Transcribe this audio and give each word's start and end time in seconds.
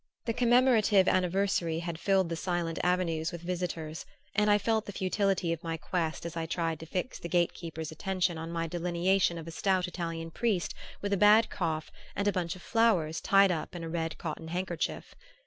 The 0.25 0.33
commemorative 0.33 1.07
anniversary 1.07 1.77
had 1.77 1.99
filled 1.99 2.29
the 2.29 2.35
silent 2.35 2.79
avenues 2.83 3.31
with 3.31 3.43
visitors, 3.43 4.03
and 4.33 4.49
I 4.49 4.57
felt 4.57 4.87
the 4.87 4.91
futility 4.91 5.53
of 5.53 5.63
my 5.63 5.77
quest 5.77 6.25
as 6.25 6.35
I 6.35 6.47
tried 6.47 6.79
to 6.79 6.87
fix 6.87 7.19
the 7.19 7.29
gatekeeper's 7.29 7.91
attention 7.91 8.35
on 8.35 8.51
my 8.51 8.65
delineation 8.65 9.37
of 9.37 9.47
a 9.47 9.51
stout 9.51 9.87
Italian 9.87 10.31
priest 10.31 10.73
with 11.03 11.13
a 11.13 11.17
bad 11.17 11.51
cough 11.51 11.91
and 12.15 12.27
a 12.27 12.31
bunch 12.31 12.55
of 12.55 12.63
flowers 12.63 13.21
tied 13.21 13.51
up 13.51 13.75
in 13.75 13.83
a 13.83 13.89
red 13.89 14.17
cotton 14.17 14.47
handkerchief. 14.47 15.13